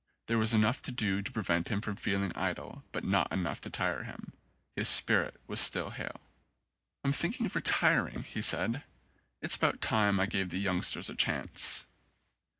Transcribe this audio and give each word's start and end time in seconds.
There 0.25 0.39
was 0.39 0.51
enough 0.55 0.81
to 0.81 0.91
do 0.91 1.21
to 1.21 1.31
prevent 1.31 1.67
him 1.69 1.79
from 1.79 1.95
feeling 1.95 2.31
idle, 2.33 2.83
but 2.91 3.03
not 3.03 3.31
enough 3.31 3.61
to 3.61 3.69
tire 3.69 4.01
him. 4.01 4.33
His 4.75 4.89
spirit 4.89 5.39
was 5.45 5.61
still 5.61 5.91
hale. 5.91 6.21
"I'm 7.03 7.11
thinking 7.13 7.45
of 7.45 7.53
retiring," 7.53 8.23
he 8.23 8.41
said, 8.41 8.83
"it's 9.43 9.57
about 9.57 9.79
time 9.79 10.19
I 10.19 10.25
gave 10.25 10.49
the 10.49 10.57
youngsters 10.57 11.11
a 11.11 11.15
chance." 11.15 11.85